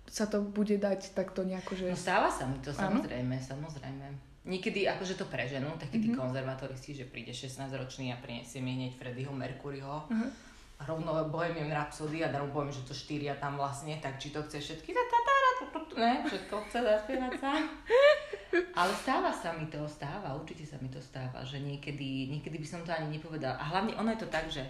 [0.05, 1.85] sa to bude dať takto nejako, že...
[1.90, 4.07] No stáva sa mi to, samozrejme, samozrejme.
[4.45, 6.19] Niekedy akože to preženú, takí tí Mhm.
[6.21, 10.05] konzervatoristi, že príde 16-ročný a prinesie mi hneď Freddieho Mercuryho
[10.75, 14.43] a rovno Bohemian Rhapsody a darom poviem, že to štyria tam vlastne, tak či to
[14.45, 15.35] chce všetky, ta, ta, ta,
[15.97, 17.51] ne, všetko chce zaspievať sa.
[18.75, 22.67] Ale stáva sa mi to, stáva, určite sa mi to stáva, že niekedy, niekedy by
[22.67, 23.59] som to ani nepovedala.
[23.59, 24.62] A hlavne ono je to tak, že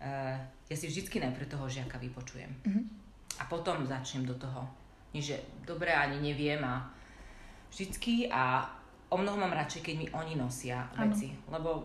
[0.00, 2.52] ja si vždycky najprv toho žiaka vypočujem.
[2.64, 2.82] Mhm.
[3.36, 4.64] A potom začnem do toho.
[5.12, 6.88] Nie, že dobre, ani neviem a
[7.68, 8.64] vždycky a
[9.08, 11.12] o mnoho mám radšej, keď mi oni nosia Áno.
[11.12, 11.32] veci.
[11.48, 11.84] Lebo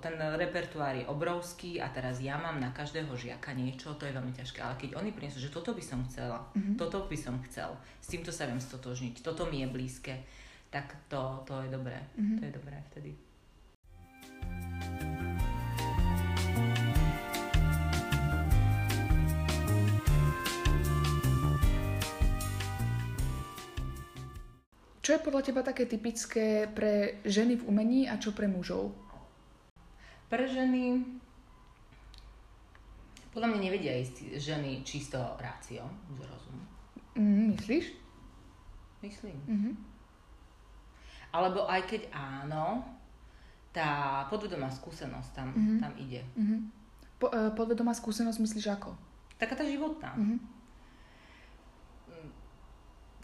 [0.00, 4.32] ten repertoár je obrovský a teraz ja mám na každého žiaka niečo, to je veľmi
[4.32, 4.58] ťažké.
[4.64, 6.74] Ale keď oni prinesú, že toto by som chcela, Mhm.
[6.80, 10.14] toto by som chcel, s týmto sa viem stotožniť, toto mi je blízke,
[10.72, 12.00] tak to, to je dobré.
[12.16, 12.38] Mhm.
[12.38, 13.10] To je dobré vtedy.
[25.04, 28.96] Čo je podľa teba také typické pre ženy v umení a čo pre mužov?
[30.32, 31.04] Pre ženy
[33.36, 36.64] podľa mňa nevedia ísť ženy čisto rácio, z rozumu.
[37.20, 37.84] Mm, myslíš?
[39.04, 39.36] Myslím.
[39.44, 39.70] Mhm.
[41.34, 42.86] Alebo aj keď áno,
[43.74, 45.76] tá podvedomá skúsenosť tam, Mhm.
[45.82, 46.22] tam ide.
[46.38, 46.56] Mhm.
[47.18, 48.94] Po, e, podvedomá skúsenosť myslíš ako?
[49.36, 50.14] Taká tá životná.
[50.16, 50.53] Mhm.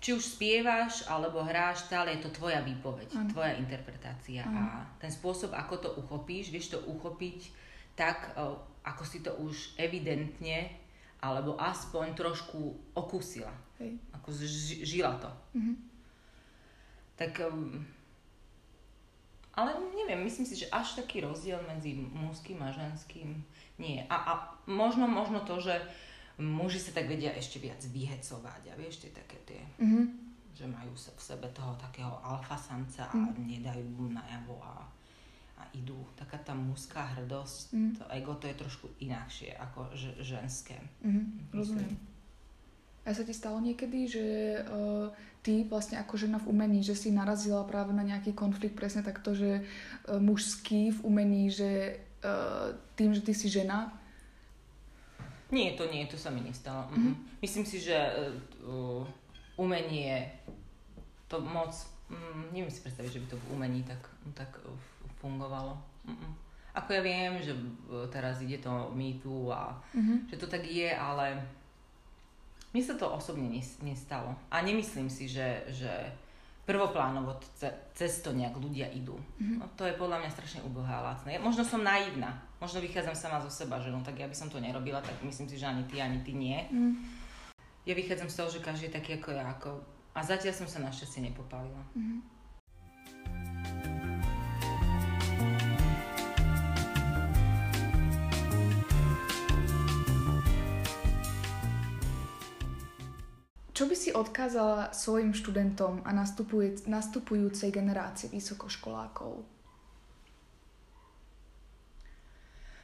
[0.01, 3.29] Či už spievaš alebo hráš, stále je to tvoja výpoveď, Áno.
[3.29, 4.49] tvoja interpretácia.
[4.49, 4.57] Áno.
[4.57, 4.65] A
[4.97, 7.53] ten spôsob, ako to uchopíš, vieš to uchopiť
[7.93, 8.33] tak,
[8.81, 10.73] ako si to už evidentne
[11.21, 13.53] alebo aspoň trošku okúsila.
[13.77, 14.01] Hej.
[14.17, 15.29] Ako ži- žila to.
[15.53, 15.75] Mhm.
[17.21, 17.45] Tak...
[19.51, 23.45] Ale neviem, myslím si, že až taký rozdiel medzi mužským a ženským
[23.77, 24.01] nie.
[24.09, 24.33] A, a
[24.65, 25.77] možno, možno to, že
[26.41, 30.03] muži sa tak vedia ešte viac vyhecovať a vieš, tie také tie, Mhm.
[30.53, 33.47] že majú sa v sebe toho takého alfa samca a Mhm.
[33.47, 34.85] nedajú mu najavo a,
[35.57, 35.97] a idú.
[36.15, 37.91] Taká tá mužská hrdosť, Mhm.
[37.95, 40.81] to ego to je trošku inakšie ako ž- ženské.
[41.01, 41.53] Mhm.
[41.53, 41.95] Rozumiem.
[43.01, 44.25] A sa ti stalo niekedy, že
[44.61, 45.09] uh,
[45.41, 49.33] ty vlastne ako žena v umení, že si narazila práve na nejaký konflikt presne takto,
[49.33, 53.97] že uh, mužský v umení, že uh, tým, že ty si žena,
[55.51, 56.87] Nie, to nie, to sa mi nestalo.
[56.89, 56.95] Mhm.
[56.95, 57.15] Mm-hmm.
[57.41, 57.97] Myslím si, že
[58.63, 59.03] uh,
[59.57, 60.31] umenie
[61.27, 61.71] to moc,
[62.09, 64.03] mm, neviem si predstaviť, že by to v umení tak,
[64.35, 64.71] tak uh,
[65.19, 65.75] fungovalo.
[66.07, 66.33] Mm-mm.
[66.71, 67.51] Ako ja viem, že
[68.09, 70.31] teraz ide to mýtu a Mhm.
[70.31, 71.35] že to tak je, ale
[72.71, 74.39] mne sa to osobne nes- nestalo.
[74.47, 75.91] A nemyslím si, že, že
[76.71, 79.19] prvoplánovo ce- cez to nejak ľudia idú.
[79.43, 79.55] Mhm.
[79.59, 81.35] No, to je podľa mňa strašne ubohé a lacné.
[81.35, 82.31] Ja, možno som naivná,
[82.63, 85.51] možno vychádzam sama zo seba, že no tak ja by som to nerobila, tak myslím
[85.51, 86.59] si, že ani ty, ani ty nie.
[86.71, 86.95] Mhm.
[87.83, 89.45] Ja vychádzam z toho, že každý je taký ako ja.
[89.51, 89.71] Ako...
[90.15, 91.83] A zatiaľ som sa našťastie nepopálila.
[91.99, 92.40] Mhm.
[103.81, 106.13] Čo by si odkázala svojim študentom a
[106.85, 109.41] nastupujúcej generácii vysokoškolákov?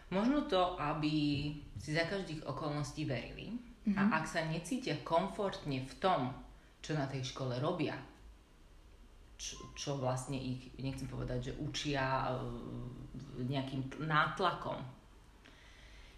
[0.09, 1.13] Možno to, aby
[1.77, 3.93] si za každých okolností verili mm-hmm.
[3.93, 4.13] a mhm.
[4.17, 6.33] ak sa necítia komfortne v tom,
[6.81, 8.01] čo na tej škole robia,
[9.37, 12.41] čo, čo vlastne ich, nechcem povedať, že učia uh,
[13.45, 14.81] nejakým nátlakom.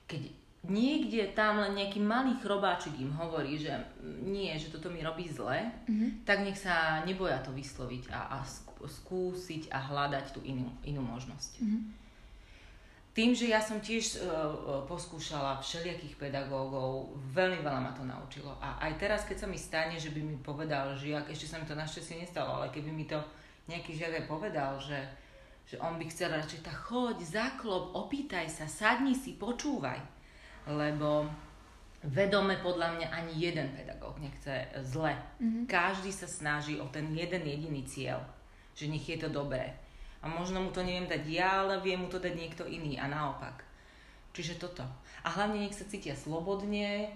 [0.07, 0.23] Keď
[0.67, 3.71] niekde tam len nejaký malý chrobáčik im hovorí, že
[4.27, 6.27] nie, že toto mi robí zle, mm-hmm.
[6.27, 8.47] tak nech sa neboja to vysloviť a, a
[8.83, 11.53] skúsiť a hľadať tú inú, inú možnosť.
[11.63, 12.09] Mm-hmm
[13.19, 18.55] tým, že ja som tiež uh, poskúšala všelijakých pedagógov, veľmi veľa ma to naučilo.
[18.63, 21.67] A aj teraz, keď sa mi stane, že by mi povedal žiak, ešte sa mi
[21.67, 23.19] to našťastie nestalo, ale keby mi to
[23.67, 25.03] nejaký žiak aj povedal, že,
[25.67, 29.99] že on by chcel radšej, tak choď, zaklop, opýtaj sa, sadni si, počúvaj.
[30.69, 31.25] Lebo
[32.05, 35.17] vedome podľa mňa ani jeden pedagóg nechce zle.
[35.41, 35.65] Mm-hmm.
[35.65, 38.21] Každý sa snaží o ten jeden jediný cieľ,
[38.77, 39.75] že nech je to dobré
[40.23, 43.07] a možno mu to neviem dať ja, ale vie mu to dať niekto iný a
[43.07, 43.63] naopak.
[44.35, 44.83] Čiže toto.
[45.23, 47.11] A hlavne nech sa cítia slobodne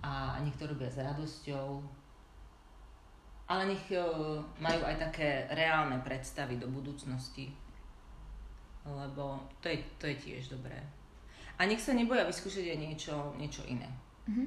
[0.00, 1.84] a nech to robia s radosťou.
[3.46, 7.52] Ale nech uh, majú aj také reálne predstavy do budúcnosti.
[8.82, 10.80] Lebo to je, to je tiež dobré.
[11.56, 13.88] A nech sa neboja vyskúšať aj niečo, niečo iné.
[14.28, 14.46] Mm-hmm.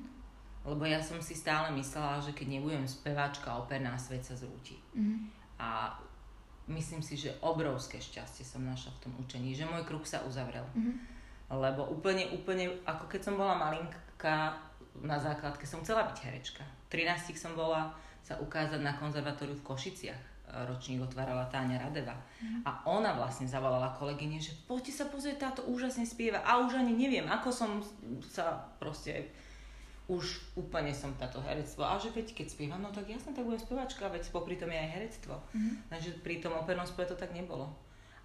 [0.70, 4.78] Lebo ja som si stále myslela, že keď nebudem speváčka operná, svet sa zrúti.
[4.94, 5.18] Mm-hmm.
[5.58, 5.98] A
[6.70, 10.68] myslím si, že obrovské šťastie som našla v tom učení, že môj kruh sa uzavrel.
[10.78, 10.96] Mm-hmm.
[11.50, 14.54] Lebo úplne, úplne, ako keď som bola malinká
[15.02, 16.62] na základke, som chcela byť herečka.
[16.92, 17.90] V 13 som bola
[18.22, 20.39] sa ukázať na konzervatóriu v Košiciach.
[20.50, 22.18] Ročník otvárala Táňa Radeva.
[22.18, 22.62] Mm-hmm.
[22.66, 26.42] A ona vlastne zavolala kolegyne, že poďte sa pozrieť, táto úžasne spieva.
[26.42, 27.80] A už ani neviem, ako som
[28.26, 29.30] sa proste
[30.10, 31.86] už úplne som táto herectvo.
[31.86, 34.82] A že veď keď spievam, no tak jasne, tak budem spevačka, veď popri tom je
[34.82, 35.38] aj herectvo.
[35.54, 35.76] Mm-hmm.
[35.94, 37.70] Takže pri tom opernom speve to tak nebolo.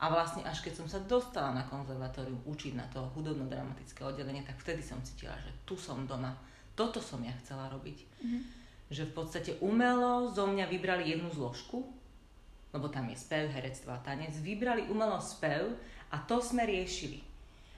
[0.01, 4.59] A vlastne až keď som sa dostala na konzervatórium učiť na to hudobno-dramatické oddelenie, tak
[4.65, 6.33] vtedy som cítila, že tu som doma.
[6.73, 7.99] Toto som ja chcela robiť.
[8.01, 8.43] Mm-hmm.
[8.89, 11.85] Že v podstate umelo zo mňa vybrali jednu zložku,
[12.75, 15.79] lebo tam je spev, herectvo a tanec, vybrali umelo spev
[16.11, 17.23] a to sme riešili.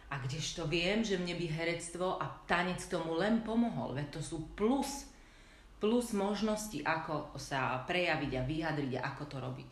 [0.08, 4.48] A kdežto viem, že mne by herectvo a tanec tomu len pomohol, veď to sú
[4.56, 5.04] plus,
[5.76, 9.70] plus možnosti, ako sa prejaviť a vyjadriť a ako to robiť.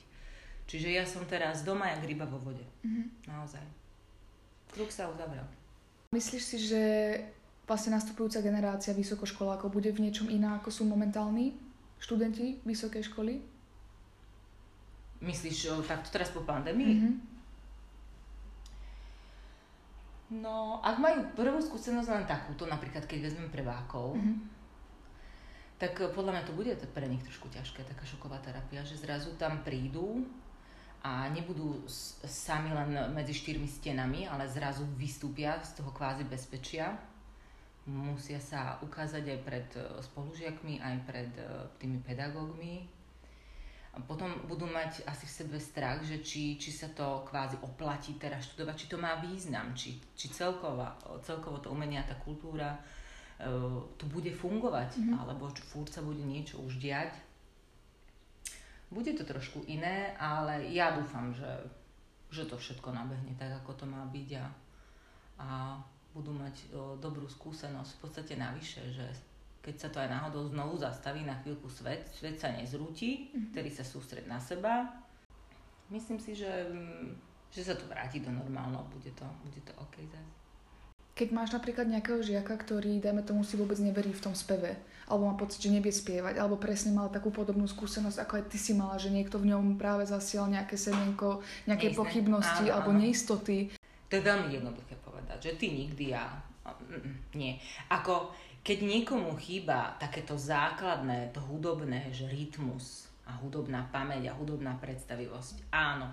[0.68, 2.64] Čiže ja som teraz doma jak ryba vo vode.
[2.84, 3.06] Mm-hmm.
[3.30, 3.64] Naozaj.
[4.74, 5.44] Kruh sa uzavrel.
[6.12, 6.82] Myslíš si, že
[7.64, 11.56] vlastne nastupujúca generácia vysokoškolákov bude v niečom iná, ako sú momentálni
[12.00, 13.53] študenti vysokej školy?
[15.24, 16.94] Myslíš takto teraz po pandémii?
[17.00, 17.34] Mm-hmm.
[20.34, 24.36] No, ak majú prvú skúsenosť len takúto, napríklad keď vezmem prvákov, mm-hmm.
[25.78, 29.36] tak eh, podľa mňa to bude pre nich trošku ťažké, taká šoková terapia, že zrazu
[29.36, 30.26] tam prídu
[31.04, 31.84] a nebudú
[32.24, 36.96] sami len medzi štyrmi stenami, ale zrazu vystúpia z toho kvázi bezpečia.
[37.84, 41.46] Musia sa ukázať aj pred eh, spolužiakmi, aj pred eh,
[41.78, 42.88] tými pedagógmi,
[44.06, 48.50] potom budú mať asi v sebe strach, že či, či sa to kvázi oplatí teraz
[48.50, 53.78] študovať, či to má význam, či, či celková, celkovo to umenie a tá kultúra uh,
[53.94, 55.14] tu bude fungovať, mm-hmm.
[55.14, 57.14] alebo či furt sa bude niečo už diať.
[58.90, 61.50] Bude to trošku iné, ale ja dúfam, že,
[62.30, 64.46] že to všetko nabehne tak, ako to má byť a,
[65.38, 65.48] a
[66.14, 69.33] budú mať uh, dobrú skúsenosť v podstate navyše, že
[69.64, 73.56] keď sa to aj náhodou znovu zastaví na chvíľku svet, svet sa nezrúti, mm-hmm.
[73.56, 74.92] ktorý sa sústred na seba.
[75.88, 77.16] Myslím si, že, mm,
[77.48, 80.32] že sa to vráti do normálneho, bude to, bude to OK zase.
[81.14, 85.30] Keď máš napríklad nejakého žiaka, ktorý, dajme tomu, si vôbec neverí v tom speve, alebo
[85.30, 88.74] má pocit, že nevie spievať, alebo presne mal takú podobnú skúsenosť, ako aj ty si
[88.74, 92.00] mala, že niekto v ňom práve zasiel nejaké semienko, nejaké Neistné.
[92.02, 93.00] pochybnosti áno, alebo áno.
[93.00, 93.70] neistoty.
[94.10, 96.34] To je veľmi jednoduché povedať, že ty nikdy a...
[97.38, 97.60] Nie.
[97.92, 104.80] Ako keď niekomu chýba takéto základné, to hudobné, že rytmus a hudobná pamäť a hudobná
[104.80, 106.08] predstavivosť, áno,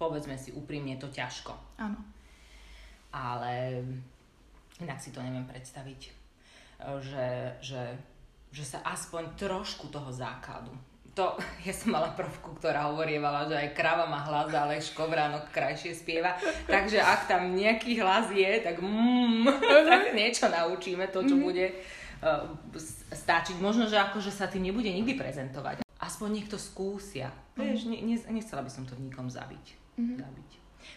[0.00, 1.52] povedzme si úprimne, to ťažko.
[1.76, 2.00] Áno.
[3.12, 3.84] Ale
[4.80, 6.00] inak si to neviem predstaviť,
[7.04, 7.28] že,
[7.60, 7.82] že,
[8.52, 10.72] že sa aspoň trošku toho základu
[11.16, 11.32] to,
[11.66, 16.36] ja som mala prvku, ktorá hovorievala, že aj krava má hlas, ale škovránok krajšie spieva.
[16.68, 19.48] Takže ak tam nejaký hlas je, tak mm,
[19.90, 21.42] tak niečo naučíme, to, čo mhm.
[21.42, 22.44] bude uh,
[23.10, 23.56] stačiť.
[23.58, 25.88] Možno, že akože sa tým nebude nikdy prezentovať.
[25.96, 27.32] Aspoň niekto skúsia.
[27.56, 27.64] Mm.
[27.64, 29.88] Vieš, ne, ne, nechcela by som to nikom zabiť.
[29.96, 30.20] Mm-hmm.
[30.20, 30.50] zabiť.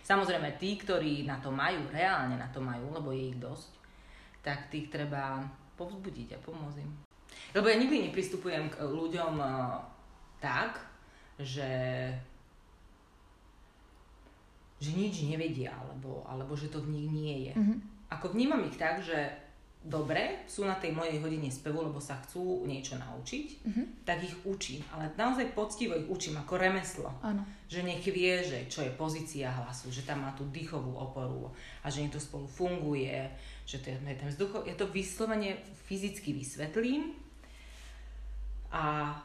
[0.03, 3.71] Samozrejme, tí, ktorí na to majú, reálne na to majú, lebo je ich dosť,
[4.43, 5.39] tak tých treba
[5.79, 6.91] povzbudiť a pomôcť im.
[7.55, 9.79] Lebo ja nikdy nepristupujem k ľuďom uh,
[10.41, 10.79] tak,
[11.39, 11.69] že
[14.79, 17.53] že nič nevedia, alebo, alebo že to v nich nie je.
[17.59, 17.77] Mm-hmm.
[18.15, 19.27] Ako vnímam ich tak, že
[19.83, 23.85] dobre, sú na tej mojej hodine spevu, lebo sa chcú niečo naučiť, mm-hmm.
[24.07, 24.79] tak ich učím.
[24.95, 27.11] Ale naozaj poctivo ich učím ako remeslo.
[27.19, 27.43] Ano.
[27.67, 31.51] Že nech vie, že čo je pozícia hlasu, že tam má tú dýchovú oporu
[31.83, 33.27] a že nech to spolu funguje,
[33.67, 37.15] že to je ten vzduch, ja to vyslovene fyzicky vysvetlím
[38.71, 39.15] a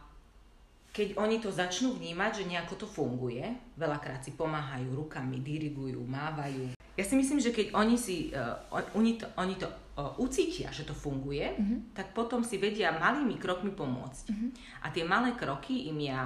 [0.95, 3.43] keď oni to začnú vnímať, že nejako to funguje,
[3.75, 6.79] veľakrát si pomáhajú rukami, dirigujú, mávajú.
[6.95, 8.63] Ja si myslím, že keď oni si, uh,
[8.95, 11.91] oni to, oni to uh, ucítia, že to funguje, uh-huh.
[11.99, 14.25] tak potom si vedia malými krokmi pomôcť.
[14.31, 14.55] Uh-huh.
[14.87, 16.23] A tie malé kroky im ja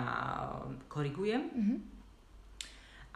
[0.92, 1.48] korigujem.
[1.48, 1.80] Uh-huh.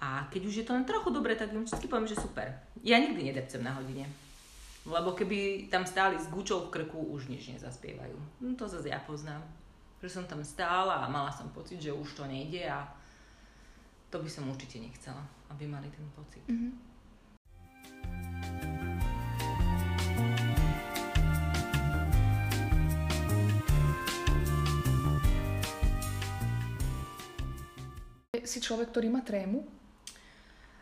[0.00, 2.48] A keď už je to len trochu dobre, tak im vždy poviem, že super.
[2.80, 4.08] Ja nikdy nedepcem na hodine.
[4.88, 8.16] Lebo keby tam stáli s gučou v krku, už nič nezaspievajú.
[8.40, 9.44] No to zase ja poznám
[10.02, 12.82] že som tam stála a mala som pocit, že už to nejde a
[14.10, 15.22] to by som určite nechcela,
[15.54, 16.42] aby mali ten pocit.
[16.50, 16.90] Mm-hmm.
[28.42, 29.62] Si človek, ktorý má trému?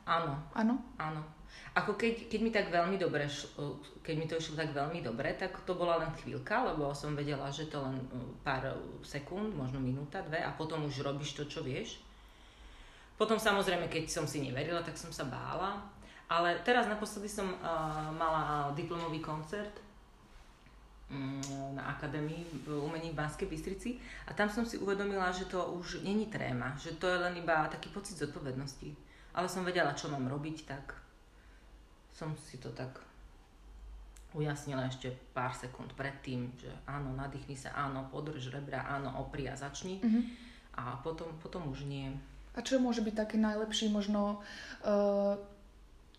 [0.08, 0.48] Áno.
[0.56, 0.80] Áno?
[0.96, 1.39] Áno.
[1.70, 5.38] Ako keď, keď mi tak veľmi dobre šlo, keď mi to išlo tak veľmi dobre,
[5.38, 8.74] tak to bola len chvíľka, lebo som vedela, že to len uh, pár
[9.06, 12.02] sekúnd, možno minúta, dve a potom už robíš to, čo vieš.
[13.14, 15.78] Potom samozrejme, keď som si neverila, tak som sa bála.
[16.30, 19.78] Ale teraz naposledy som uh, mala diplomový koncert
[21.10, 21.42] um,
[21.74, 26.06] na akadémii v umení v Banskej Bystrici a tam som si uvedomila, že to už
[26.06, 28.94] není tréma, že to je len iba taký pocit zodpovednosti.
[29.34, 31.09] Ale som vedela, čo mám robiť, tak
[32.14, 33.00] som si to tak
[34.34, 39.58] ujasnila ešte pár sekúnd predtým, že áno, nadýchni sa, áno, podrž rebra, áno, opri a
[39.58, 39.98] začni.
[39.98, 40.22] Mm-hmm.
[40.78, 42.14] A potom, potom už nie.
[42.54, 44.38] A čo môže byť taký najlepší možno
[44.86, 45.34] uh,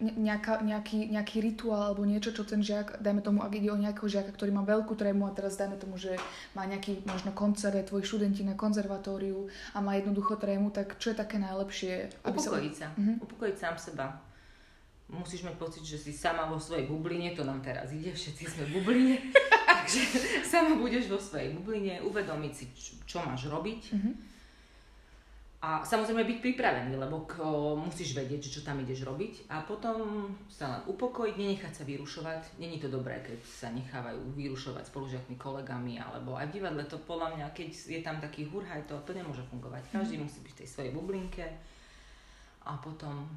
[0.01, 4.09] nejaká, nejaký, nejaký rituál alebo niečo, čo ten žiak, dajme tomu, ak ide o nejakého
[4.09, 6.17] žiaka, ktorý má veľkú trému a teraz dajme tomu, že
[6.57, 11.21] má nejaký možno koncert, tvoji študenti na konzervatóriu a má jednoducho trému, tak čo je
[11.21, 12.25] také najlepšie?
[12.25, 12.97] Aby upokojiť sa, sa.
[12.97, 13.15] Uh-huh.
[13.23, 14.30] upokojiť sám seba
[15.11, 18.63] musíš mať pocit, že si sama vo svojej bubline, to nám teraz ide, všetci sme
[18.67, 19.15] v bubline,
[19.69, 20.01] takže
[20.47, 24.13] sama budeš vo svojej bubline, uvedomiť si, čo, čo máš robiť mm-hmm.
[25.67, 30.31] a samozrejme byť pripravený, lebo k, o, musíš vedieť, čo tam ideš robiť a potom
[30.47, 32.57] sa len upokojiť, nenechať sa vyrušovať.
[32.63, 37.35] Není to dobré, keď sa nechávajú vyrušovať spolužiakmi, kolegami, alebo aj v divadle to podľa
[37.35, 39.91] mňa, keď je tam taký hurhaj, to, to nemôže fungovať.
[39.91, 40.23] Každý mm-hmm.
[40.23, 41.45] musí byť v tej svojej bublinke
[42.63, 43.27] a potom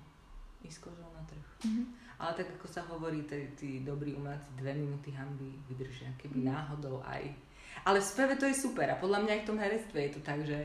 [0.65, 1.47] ísť kožou na trh.
[1.65, 1.87] Mm-hmm.
[2.19, 6.53] Ale tak ako sa hovorí, tí, tí dobrí umelci dve minúty hamby vydržia, keby mm-hmm.
[6.53, 7.23] náhodou aj
[7.83, 10.21] ale v speve to je super a podľa mňa aj v tom herectve je to
[10.23, 10.59] tak, že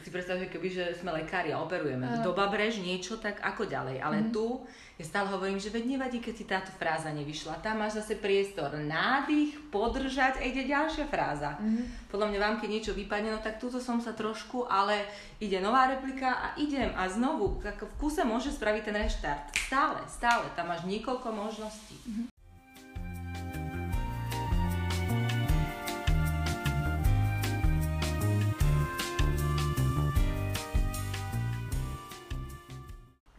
[0.00, 2.22] si predstav, že keby že sme lekári a operujeme, uh.
[2.22, 3.98] doba brež niečo, tak ako ďalej.
[3.98, 4.30] Ale mm.
[4.30, 4.62] tu
[4.96, 7.60] ja stále hovorím, že veď nevadí, keď ti táto fráza nevyšla.
[7.60, 11.60] Tam máš zase priestor, nádych, podržať a ide ďalšia fráza.
[11.60, 11.84] Mm.
[12.08, 15.04] Podľa mňa vám, keď niečo vypadne, no tak túto som sa trošku, ale
[15.36, 19.44] ide nová replika a idem a znovu, tak v kuse môže spraviť ten reštart.
[19.68, 22.00] Stále, stále, tam máš niekoľko možností.
[22.08, 22.35] Mm.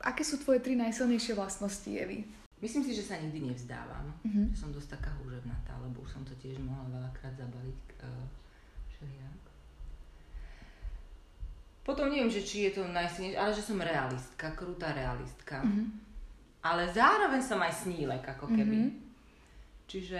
[0.07, 2.23] Aké sú tvoje tri najsilnejšie vlastnosti, Evy?
[2.63, 4.07] Myslím si, že sa nikdy nevzdávam.
[4.23, 4.47] Uh-huh.
[4.55, 8.25] Že som dosť taká húževnatá, lebo už som to tiež mohla veľakrát zabaliť uh,
[8.95, 9.41] všelijak.
[11.83, 15.59] Potom neviem, že či je to najsilnejšie, ale že som realistka, krutá realistka.
[15.59, 15.91] Uh-huh.
[16.63, 18.89] Ale zároveň som aj snílek, ako keby.
[18.89, 19.05] Uh-huh.
[19.91, 20.19] Čiže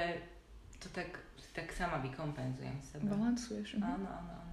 [0.84, 1.16] to tak,
[1.56, 3.18] tak sama vykompenzujem seba.
[3.18, 3.80] Balansuješ.
[3.80, 3.88] Uh-huh.
[3.88, 4.47] Áno, áno, áno.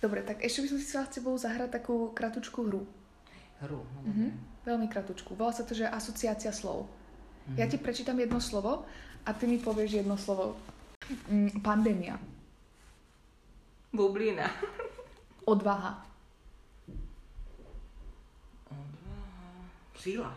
[0.00, 2.88] Dobre, tak ešte by som si chcela s tebou zahrať takú kratučku hru.
[3.60, 4.30] Hru, no mm-hmm.
[4.64, 5.36] Veľmi kratučku.
[5.36, 6.88] Volá sa to, že asociácia slov.
[6.88, 7.56] Mm-hmm.
[7.60, 8.88] Ja ti prečítam jedno slovo
[9.24, 10.56] a ty mi povieš jedno slovo.
[11.28, 12.16] Mm, pandémia.
[13.92, 14.48] Bublina.
[15.44, 16.00] Odvaha.
[18.72, 19.50] Odvaha.
[20.00, 20.32] Sila.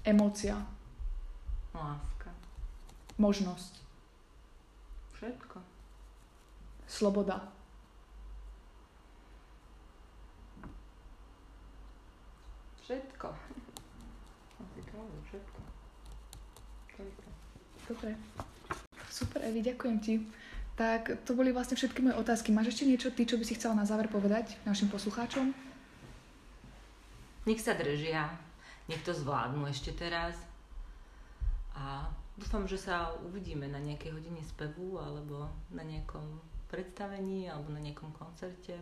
[0.00, 0.56] Emócia.
[1.76, 2.30] Láska.
[3.20, 3.72] Možnosť.
[5.18, 5.58] Všetko.
[6.88, 7.61] Sloboda.
[12.92, 13.28] Všetko.
[15.24, 15.58] všetko.
[17.88, 18.10] Dobre.
[19.08, 20.14] Super, Evi, ďakujem ti.
[20.76, 22.52] Tak to boli vlastne všetky moje otázky.
[22.52, 25.72] Máš ešte niečo ty, čo by si chcela na záver povedať našim poslucháčom?
[27.46, 28.30] nech sa držia,
[28.86, 30.38] nech to zvládnu ešte teraz.
[31.74, 32.06] A
[32.38, 36.38] dúfam, že sa uvidíme na nejakej hodine spevu alebo na nejakom
[36.70, 38.78] predstavení alebo na nejakom koncerte.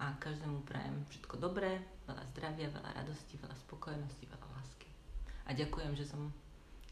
[0.00, 1.78] A každému prajem všetko dobré,
[2.08, 4.88] veľa zdravia, veľa radosti, veľa spokojnosti, veľa lásky.
[5.46, 6.32] A ďakujem, že som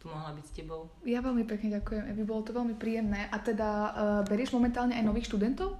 [0.01, 0.89] tu mohla byť s tebou.
[1.05, 3.29] Ja veľmi pekne ďakujem, Evi, bolo to veľmi príjemné.
[3.29, 3.91] A teda uh,
[4.25, 5.77] berieš momentálne aj nových študentov?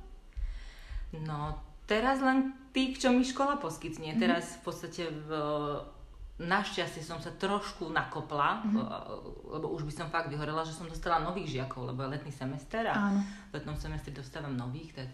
[1.25, 1.57] No,
[1.89, 4.13] teraz len tých, čo mi škola poskytne.
[4.13, 4.23] Mm-hmm.
[4.23, 5.31] Teraz v podstate v,
[6.37, 9.57] našťastie som sa trošku nakopla, mm-hmm.
[9.57, 12.85] lebo už by som fakt vyhorela, že som dostala nových žiakov, lebo je letný semester
[12.93, 13.21] a Áno.
[13.25, 15.09] v letnom semestri dostávam nových, tak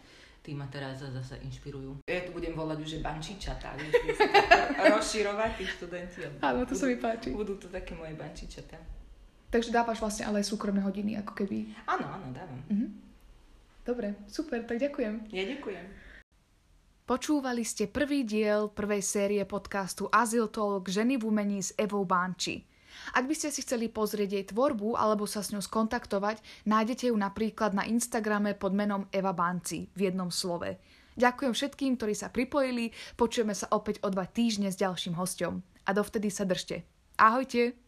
[0.46, 2.06] tí ma teraz zase inšpirujú.
[2.06, 3.98] Ja tu budem volať už, že bančičata, vieš,
[4.94, 6.16] rozširovať tí študenti.
[6.38, 7.28] Áno, to budú, sa mi páči.
[7.34, 8.78] Budú to také moje bančičata.
[9.50, 11.74] Takže dávaš vlastne ale aj súkromné hodiny, ako keby.
[11.90, 12.62] Áno, áno, dávam.
[12.70, 12.86] Mhm.
[13.82, 15.34] Dobre, super, tak ďakujem.
[15.34, 15.84] Ja ďakujem.
[17.06, 22.66] Počúvali ste prvý diel prvej série podcastu Azyl Talk Ženy v umení s Evou Banči.
[23.14, 27.16] Ak by ste si chceli pozrieť jej tvorbu alebo sa s ňou skontaktovať, nájdete ju
[27.18, 30.80] napríklad na Instagrame pod menom Eva Banci v jednom slove.
[31.16, 35.64] Ďakujem všetkým, ktorí sa pripojili, počujeme sa opäť o dva týždne s ďalším hostom.
[35.86, 36.84] A dovtedy sa držte.
[37.16, 37.85] Ahojte!